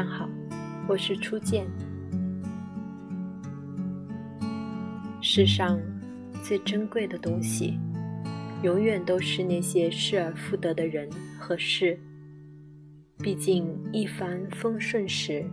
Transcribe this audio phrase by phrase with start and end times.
[0.00, 0.28] 听众朋友，晚上好，
[0.88, 1.66] 我是初见。
[5.20, 5.78] 世上
[6.42, 7.78] 最珍贵的东西，
[8.62, 11.06] 永远都是那些失而复得的人
[11.38, 11.98] 和事。
[13.18, 15.44] 毕竟一帆风顺时，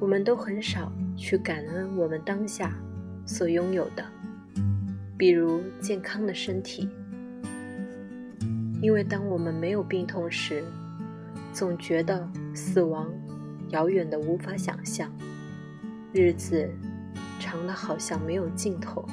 [0.00, 2.76] 我们都很少去感恩我们当下
[3.24, 4.04] 所拥有的，
[5.16, 6.88] 比如健康的身体。
[8.82, 10.64] 因为当我们没有病痛时，
[11.52, 13.08] 总觉得死亡
[13.70, 15.10] 遥远的无法想象，
[16.12, 16.68] 日子
[17.40, 19.04] 长的好像没有尽头。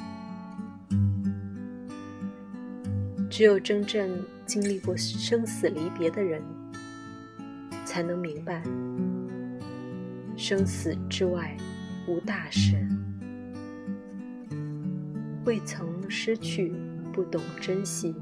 [3.30, 6.42] 只有真正经历过生死离别的人。
[7.84, 8.62] 才能明白，
[10.36, 11.56] 生死之外
[12.06, 12.76] 无大事。
[15.46, 16.74] 未曾失去，
[17.14, 18.14] 不懂珍惜；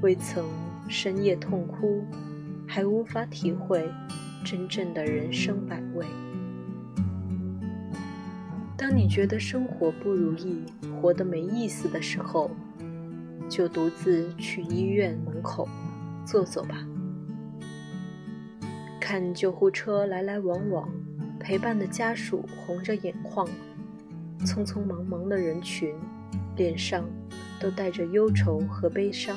[0.00, 0.46] 未曾
[0.88, 2.04] 深夜痛哭，
[2.68, 3.90] 还无法体会
[4.44, 6.06] 真正的人生百味。
[8.76, 10.62] 当你觉得生活不如意，
[11.00, 12.50] 活得没意思的时候，
[13.48, 15.68] 就独自去医院门口
[16.24, 16.86] 坐坐吧。
[19.00, 20.88] 看救护车来来往往，
[21.40, 23.48] 陪伴的家属红着眼眶，
[24.40, 25.94] 匆匆忙忙的人群，
[26.56, 27.04] 脸上
[27.58, 29.36] 都带着忧愁和悲伤。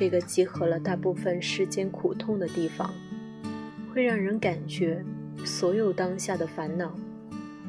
[0.00, 2.90] 这个集合了大部分世间苦痛的地方，
[3.92, 5.04] 会让人感觉
[5.44, 6.98] 所有当下的烦恼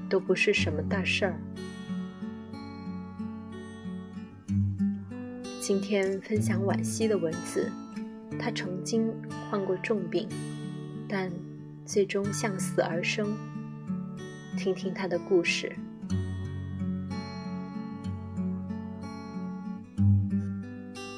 [0.10, 1.36] 都不是什么大事儿。
[5.60, 7.70] 今天分享惋惜的文字。
[8.40, 9.14] 他曾经
[9.50, 10.26] 患过重病，
[11.10, 11.30] 但
[11.86, 13.36] 最终向死而生。
[14.58, 15.70] 听听他的故事。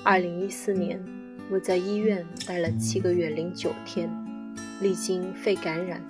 [0.06, 1.02] 二零一四年，
[1.50, 4.10] 我在医院待了七个月零九天，
[4.82, 6.06] 历经肺感染、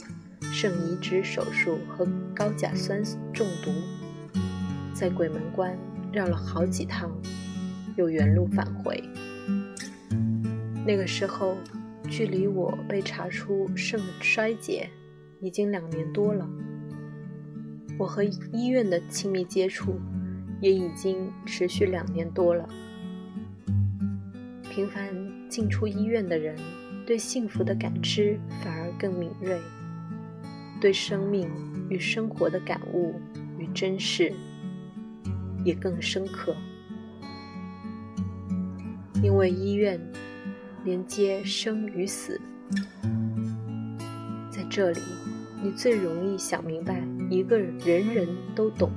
[0.52, 2.04] 肾移植手术和
[2.34, 3.72] 高甲酸中毒，
[4.96, 5.78] 在鬼门关
[6.12, 7.16] 绕了好几趟，
[7.96, 9.04] 又原路返回。
[10.88, 11.56] 那个时候，
[12.10, 14.90] 距离我被查出肾衰竭
[15.40, 16.50] 已经两年多了。
[18.00, 20.00] 我和医院的亲密接触
[20.60, 22.68] 也已经持续两年多了。
[24.74, 25.14] 频繁
[25.48, 26.58] 进出医院的人，
[27.06, 29.60] 对幸福的感知反而更敏锐，
[30.82, 31.48] 对生命
[31.90, 33.14] 与生活的感悟
[33.60, 34.34] 与珍视
[35.64, 36.56] 也更深刻，
[39.22, 40.00] 因为医院。
[40.86, 42.42] 连接生与死，
[44.52, 45.00] 在这里，
[45.64, 48.92] 你最容易想明白一个人人都懂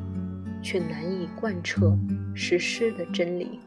[0.61, 1.97] 却难以贯彻
[2.35, 3.61] 实施的真理：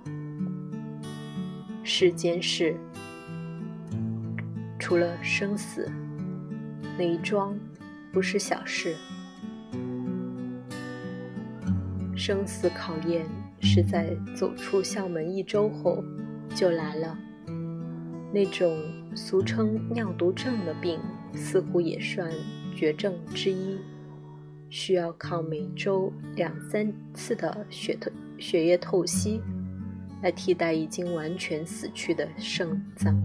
[1.91, 2.75] 世间事，
[4.77, 5.91] 除了生死，
[6.99, 7.57] 哪一桩
[8.13, 8.95] 不是小事？
[12.15, 13.25] 生死考验
[13.59, 16.03] 是在走出校门一周后
[16.53, 17.17] 就来了。
[18.31, 18.77] 那种
[19.15, 20.99] 俗称尿毒症的病，
[21.33, 22.31] 似乎也算
[22.75, 23.79] 绝症之一，
[24.69, 29.41] 需要靠每周两三次的血透血液透析
[30.21, 33.15] 来替代已经完全死去的肾脏，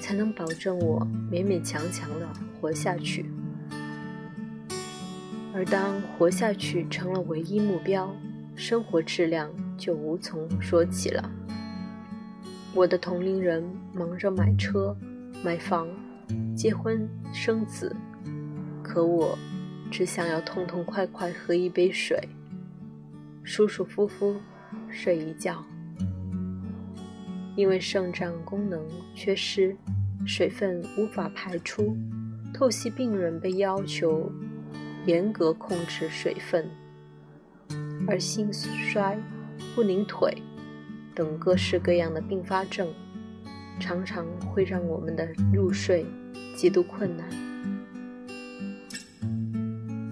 [0.00, 1.00] 才能保证我
[1.30, 2.28] 勉勉强强的
[2.60, 3.24] 活下去。
[5.54, 8.14] 而当活下去成了唯一目标，
[8.54, 11.30] 生活质量就无从说起了。
[12.74, 13.62] 我的同龄人
[13.92, 14.96] 忙着买车、
[15.44, 15.86] 买房、
[16.56, 17.94] 结婚、生子，
[18.82, 19.38] 可我
[19.90, 22.18] 只想要痛痛快快喝一杯水，
[23.42, 24.36] 舒舒服服
[24.90, 25.62] 睡一觉。
[27.54, 28.80] 因为肾脏功能
[29.14, 29.76] 缺失，
[30.26, 31.96] 水分无法排出，
[32.54, 34.32] 透析病人被要求
[35.06, 36.70] 严格控制水分，
[38.06, 39.18] 而心衰、
[39.74, 40.34] 不宁腿。
[41.14, 42.88] 等各式各样的并发症，
[43.78, 46.06] 常常会让我们的入睡
[46.56, 47.28] 极度困难。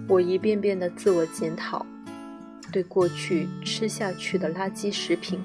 [0.07, 1.83] 我一遍遍的自我检讨，
[2.71, 5.39] 对过去吃下去的垃圾食品、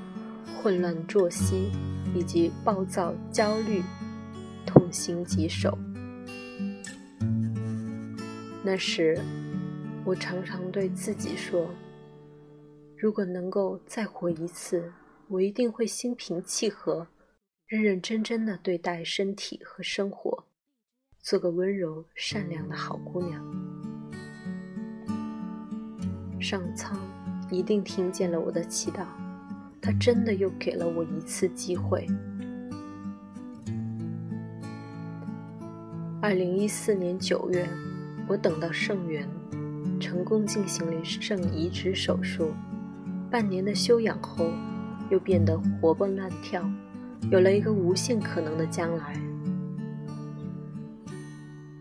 [0.66, 1.70] 混乱作息
[2.12, 3.80] 以及暴躁焦虑
[4.66, 5.78] 痛心疾首。
[8.64, 9.16] 那时，
[10.04, 11.70] 我常常对自己说
[12.98, 14.92] ：“如果能够再活一次。”
[15.30, 17.06] 我一定会心平气和、
[17.68, 20.46] 认认真真的对待身体和生活，
[21.20, 23.40] 做个温柔善良的好姑娘。
[26.40, 27.00] 上苍
[27.52, 29.06] 一定听见了我的祈祷，
[29.86, 32.04] 他真的又给了我一次机会。
[36.20, 37.68] 二零一四年九月，
[38.26, 39.24] 我等到肾源，
[40.00, 42.52] 成功进行了肾移植手术。
[43.30, 44.50] 半年的休养后，
[45.08, 46.68] 又变得活蹦乱跳，
[47.30, 49.14] 有了一个无限可能的将来。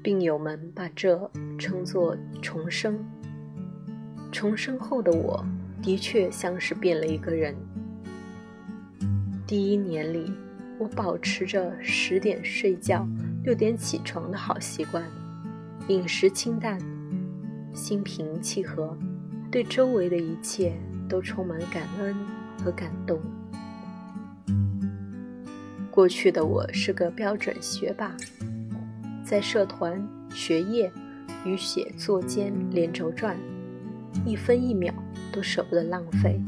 [0.03, 3.03] 病友们把这称作重生。
[4.31, 5.43] 重生后的我，
[5.81, 7.55] 的确像是变了一个人。
[9.47, 10.33] 第一年里，
[10.79, 13.07] 我保持着十点睡觉、
[13.43, 15.03] 六点起床的好习惯，
[15.87, 16.79] 饮食清淡，
[17.71, 18.97] 心平气和，
[19.51, 20.73] 对周围的一切
[21.07, 22.15] 都充满感恩
[22.63, 23.21] 和感动。
[25.91, 28.15] 过去的我是个标准学霸。
[29.23, 30.91] 在社团、学业
[31.45, 33.37] 与写作间连轴转，
[34.25, 34.91] 一分一秒
[35.31, 36.41] 都舍不得浪费，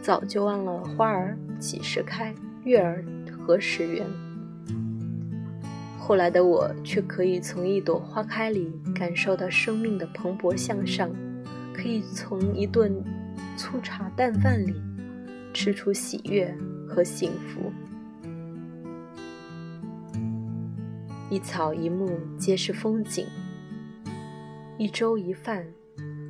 [0.00, 4.04] 早就忘了花儿几时开，月儿何时圆。
[5.96, 11.08] 后来的我却可以从一朵花开里感受到生命的蓬勃向上，
[11.72, 12.92] 可以从一顿
[13.56, 14.74] 粗茶淡饭里
[15.54, 16.52] 吃出喜悦
[16.88, 17.72] 和幸福。
[21.30, 23.24] 一草一木皆是风景，
[24.78, 25.64] 一粥一饭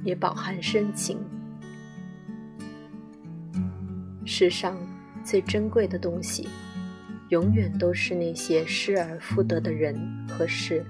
[0.05, 1.19] 也饱含深情。
[4.25, 4.77] 世上
[5.25, 6.49] 最珍贵的东西，
[7.29, 9.97] 永远都是那些失而复得的人
[10.29, 10.85] 和事。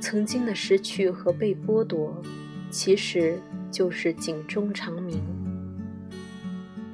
[0.00, 2.22] 曾经的失去和被剥夺，
[2.70, 3.38] 其实
[3.70, 5.20] 就是警钟长鸣。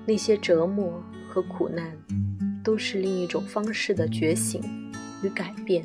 [0.07, 1.97] 那些折磨和苦难。
[2.65, 4.63] 都是另一种方式的觉醒
[5.21, 5.85] 与改变。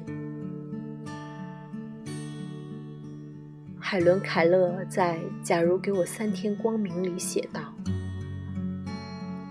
[3.80, 7.74] 海伦·凯勒在《假如给我三天光明》里写道：“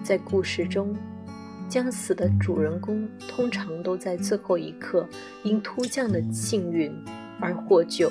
[0.06, 0.94] 在故事中，
[1.68, 5.08] 将死的主人公通常都在最后一刻
[5.42, 6.92] 因突降的幸运
[7.40, 8.08] 而获救，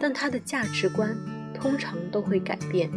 [0.00, 1.16] 但他的价值观
[1.54, 2.90] 通常都会改变，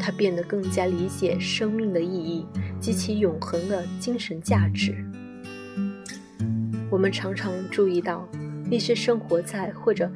[0.00, 2.44] 他变得更加理解生命的意义。”
[2.82, 4.92] 及其永恒的精神价值。
[6.90, 8.28] 我们常常注意到，
[8.68, 10.10] 那些生活在或者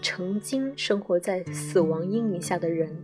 [0.00, 2.96] 曾经生活在死亡阴影下的人，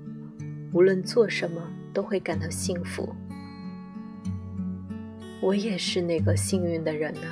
[0.75, 1.62] 无论做什么
[1.93, 3.15] 都会感到幸福。
[5.41, 7.31] 我也是那个幸运的人啊。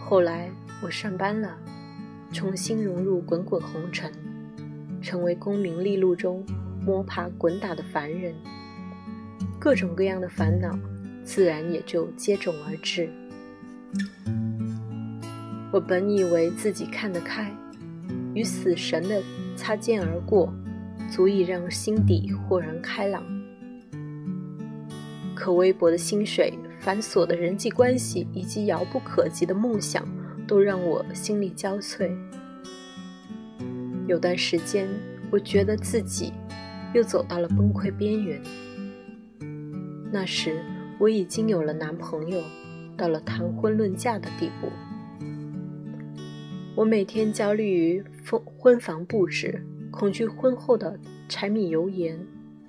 [0.00, 0.50] 后来
[0.82, 1.56] 我上班了，
[2.32, 4.12] 重新融入滚滚红尘，
[5.00, 6.44] 成为功名利禄中。
[6.84, 8.32] 摸爬滚打的凡人，
[9.58, 10.78] 各种各样的烦恼，
[11.24, 13.10] 自然也就接踵而至。
[15.72, 17.52] 我本以为自己看得开，
[18.36, 19.20] 与死神的
[19.56, 20.52] 擦肩而过，
[21.10, 23.24] 足以让心底豁然开朗。
[25.34, 30.06] 可微薄的薪水、繁琐的人际关系以及遥不可及的梦想，
[30.46, 32.14] 都让我心力交瘁。
[34.06, 34.86] 有段时间，
[35.30, 36.32] 我觉得自己。
[36.94, 38.40] 又走到了崩溃边缘。
[40.10, 40.62] 那时
[40.98, 42.40] 我已经有了男朋友，
[42.96, 44.68] 到了谈婚论嫁的地步。
[46.76, 52.20] 我每天焦虑于婚婚房布置，恐惧婚后的柴米油盐，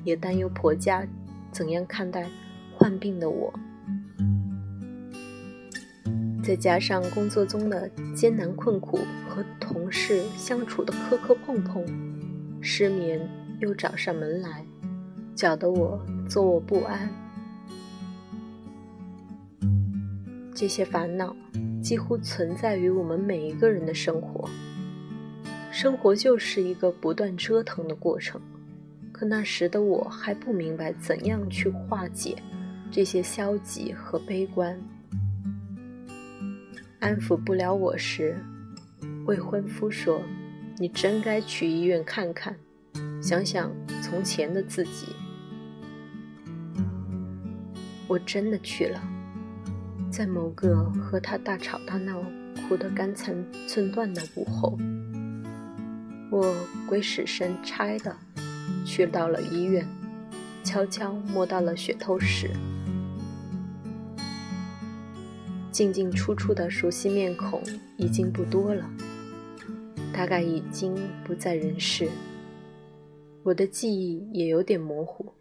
[0.05, 1.05] 也担忧婆家
[1.51, 2.29] 怎样看待
[2.73, 3.53] 患病的我。
[6.41, 8.97] 再加上工作中的艰难困苦
[9.27, 11.85] 和同事相处的磕磕碰碰，
[12.61, 13.19] 失眠。
[13.59, 14.63] 又找上门来，
[15.33, 15.99] 搅得我
[16.29, 17.09] 坐卧不安。
[20.53, 21.35] 这些烦恼
[21.88, 24.50] 几乎存在于我们每一个人的生活。
[25.72, 28.41] 生活就是一个不断折腾的过程。
[29.13, 32.36] 可那时的我还不明白怎样去化解
[32.91, 34.77] 这些消极和悲观。
[37.00, 38.38] 安抚不了我时，
[39.25, 40.22] 未婚夫说
[40.77, 42.53] ：“你真该去医院看看。”
[43.24, 45.08] 想想从前的自己，
[48.10, 49.01] 我真的去了。
[50.17, 52.24] 在某个和他大吵大闹、
[52.67, 53.36] 哭得肝残
[53.67, 54.75] 寸断的午后，
[56.31, 56.55] 我
[56.88, 58.17] 鬼使神差的
[58.83, 59.88] 去到了医院，
[60.63, 62.50] 悄悄摸到了血透室，
[65.71, 67.62] 进进出出的熟悉面孔
[67.95, 68.89] 已经不多了，
[70.12, 72.09] 大概已经不在人世。
[73.43, 75.31] 我的记忆也有点模糊，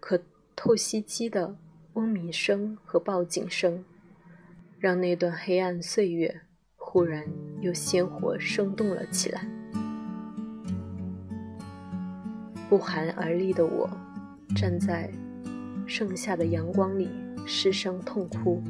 [0.00, 0.20] 可
[0.56, 1.54] 透析机的
[1.92, 3.84] 嗡鸣声和报警声，
[4.82, 6.40] 让那段黑暗岁月
[6.74, 7.24] 忽然
[7.60, 9.46] 又鲜活生动了起来。
[12.68, 13.88] 不寒而栗的我，
[14.56, 15.08] 站在
[15.86, 17.08] 盛夏的阳光里
[17.46, 18.60] 失声痛哭。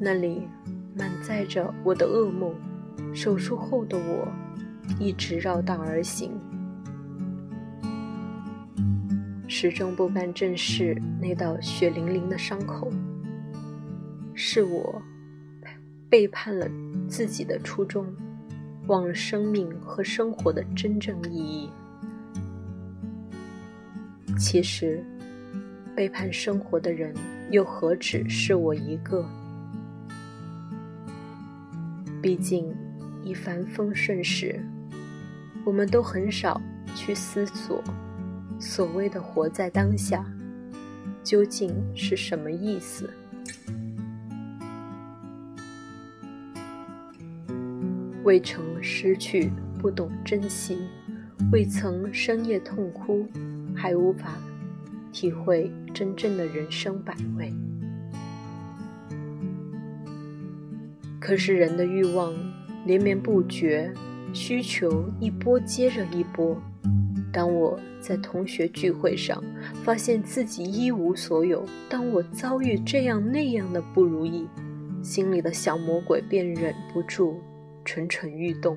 [0.00, 0.48] 那里
[0.96, 2.52] 满载着我的噩梦，
[3.14, 4.26] 手术后的我
[4.98, 6.32] 一直绕道而行，
[9.46, 12.90] 始终不敢正视那道血淋淋的伤口。
[14.34, 15.02] 是我
[16.08, 16.68] 背叛了
[17.08, 18.06] 自己的初衷，
[18.86, 21.70] 忘了生命和生活的真正意义。
[24.38, 25.04] 其实，
[25.94, 27.14] 背叛生活的人
[27.50, 29.24] 又何止是我一个？
[32.20, 32.74] 毕竟，
[33.22, 34.58] 一帆风顺时，
[35.64, 36.60] 我们都很少
[36.94, 37.82] 去思索，
[38.58, 40.24] 所谓的活在当下
[41.22, 43.08] 究竟是什么意思。
[48.24, 49.50] 未曾失去，
[49.80, 50.76] 不懂珍惜；
[51.50, 53.26] 未曾深夜痛哭，
[53.74, 54.38] 还无法
[55.12, 57.52] 体会真正的人生百味。
[61.18, 62.32] 可是人的欲望
[62.86, 63.92] 连绵不绝，
[64.32, 66.56] 需求一波接着一波。
[67.32, 69.42] 当我在同学聚会上
[69.82, 74.46] 发现自己一无所有，当我遭遇这样那样的不如意，
[75.02, 77.40] 心里的小魔鬼便忍不住
[77.84, 78.76] 蠢蠢欲动。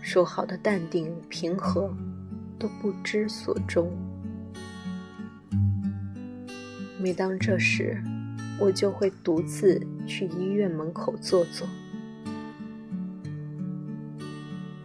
[0.00, 1.94] 说好的淡定平和，
[2.58, 3.90] 都不知所终。
[6.98, 8.02] 每当这时，
[8.58, 11.66] 我就会独自去医院门口坐坐，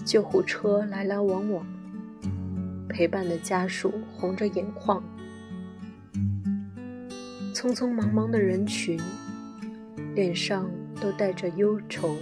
[0.05, 1.65] 救护车来来往往，
[2.88, 5.03] 陪伴的家属红着眼眶，
[7.53, 9.00] 匆匆忙忙的人群，
[10.15, 10.69] 脸上
[11.01, 12.16] 都带着忧愁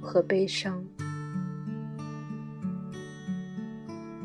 [0.00, 0.84] 和悲伤。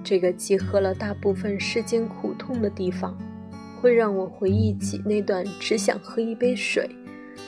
[0.03, 3.17] 这个集合了大部分世间苦痛的地方。
[3.81, 6.87] 会让我回忆起那段只想喝一杯水、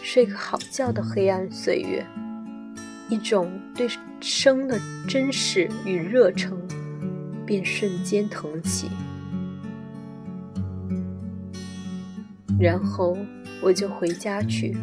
[0.01, 2.03] 睡个好觉的黑暗岁月，
[3.07, 3.87] 一种对
[4.19, 6.59] 生的真实与热诚
[7.45, 8.89] 便瞬间腾起。
[12.59, 13.15] 然后
[13.61, 14.75] 我就回家去，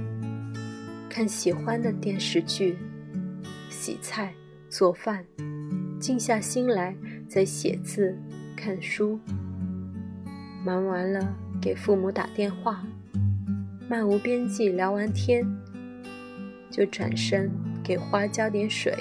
[1.10, 2.78] 看喜欢的电视剧，
[3.68, 4.32] 洗菜、
[4.68, 5.26] 做饭，
[5.98, 6.96] 静下心来
[7.28, 8.16] 再写字、
[8.56, 9.18] 看书。
[10.64, 12.86] 忙完了，给父母打电话，
[13.88, 15.44] 漫无边际聊完天，
[16.70, 17.50] 就转身
[17.82, 18.94] 给花浇点水。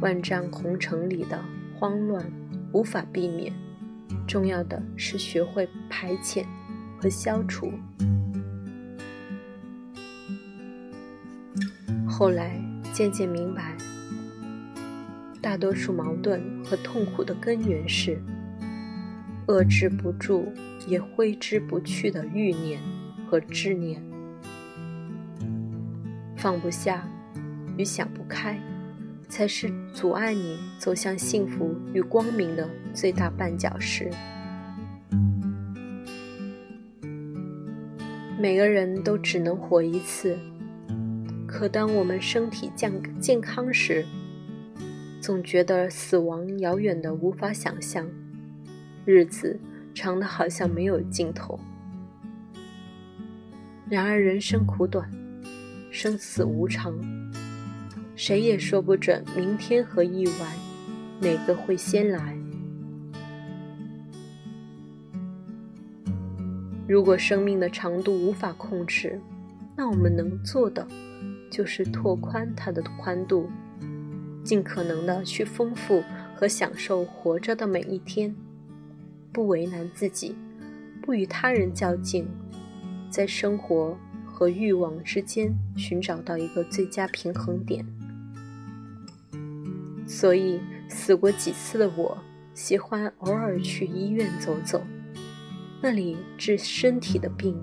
[0.00, 1.38] 万丈红尘里的
[1.78, 2.24] 慌乱
[2.72, 3.52] 无法避免，
[4.26, 6.42] 重要的是学会排遣
[6.98, 7.70] 和消除。
[12.18, 12.60] 后来
[12.92, 13.76] 渐渐明白，
[15.40, 18.20] 大多数矛盾和痛苦的根源是。
[19.46, 20.52] 遏制不住
[20.88, 22.80] 也挥之不去的欲念
[23.30, 24.02] 和执念，
[26.36, 27.08] 放不下
[27.76, 28.60] 与想不开，
[29.28, 34.10] 才是阻碍你走向幸福与光明的最大绊脚石。
[38.40, 40.36] 每个人都只能活一次，
[41.58, 44.06] 可当我们身体健健康时，
[45.20, 48.08] 总觉得死亡遥远的无法想象。
[49.04, 49.58] 日子
[49.92, 51.58] 长的好像没有尽头。
[53.90, 55.10] 然而人生苦短，
[55.90, 56.96] 生死无常，
[58.14, 60.54] 谁也说不准明天和意外
[61.18, 62.38] 哪个会先来。
[66.86, 69.20] 如果生命的长度无法控制，
[69.76, 70.86] 那我们能做的
[71.50, 73.50] 就是拓宽它的宽度，
[74.44, 76.02] 尽可能的去丰富
[76.34, 78.34] 和享受活着的每一天。
[79.32, 80.34] 不为难自己，
[81.02, 82.26] 不与他人较劲，
[83.10, 87.86] 在生活和欲望之间寻找到一个最佳平衡点。
[90.06, 92.18] 所以，死过几次的我，
[92.54, 94.82] 喜欢偶尔去医院走走，
[95.82, 97.54] 那里治身体的病，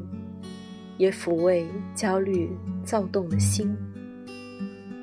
[0.98, 2.52] 也抚慰焦虑
[2.86, 3.76] 躁动的心。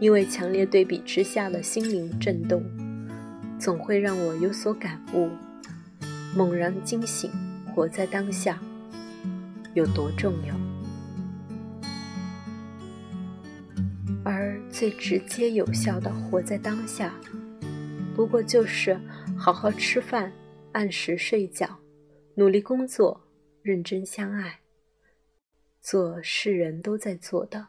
[0.00, 2.64] 因为强烈对比之下的心灵震动，
[3.58, 5.28] 总会让我有所感悟。
[6.34, 7.30] 猛然惊醒，
[7.74, 8.58] 活在当下
[9.74, 10.56] 有多重要？
[14.24, 17.14] 而最直接有效的活在当下，
[18.16, 18.98] 不过就是
[19.36, 20.32] 好好吃饭，
[20.72, 21.78] 按时睡觉，
[22.34, 23.20] 努力工作，
[23.62, 24.60] 认真相爱，
[25.80, 27.68] 做世人都在做的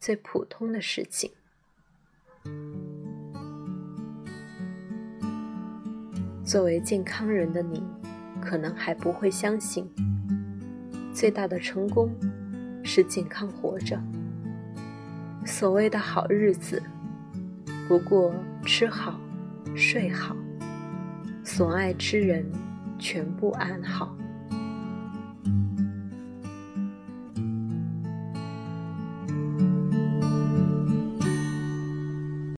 [0.00, 1.30] 最普通的事情。
[6.42, 7.82] 作为健康人的你，
[8.40, 9.86] 可能还不会相信，
[11.12, 12.10] 最大的成功
[12.82, 14.00] 是健康活着。
[15.44, 16.82] 所谓的好日子，
[17.86, 19.20] 不过吃好、
[19.76, 20.34] 睡好，
[21.44, 22.50] 所爱之人
[22.98, 24.16] 全部安好。